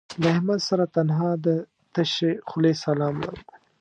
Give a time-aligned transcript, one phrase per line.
[0.21, 1.47] له احمد سره تنها د
[1.93, 3.41] تشې خولې سلام لرم